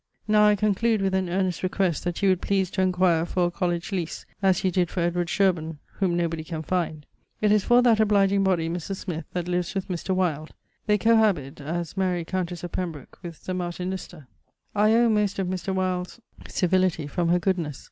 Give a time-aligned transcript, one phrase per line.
[0.27, 3.51] Now I conclude with an earnest request that you would please to enquire for a
[3.51, 7.05] colledge lease, as you did for Edward Shirbourne (whom nobody can find).
[7.39, 10.15] It is for that obliging body, Mris Smith, that lives with Mr.
[10.15, 10.53] Wyld.
[10.87, 14.25] They cohabite, as Mary, countess of Pembroke, with Sir Martin Lister.
[14.73, 15.71] I owe most of Mr.
[15.71, 17.79] Wyld's civility from her goodness.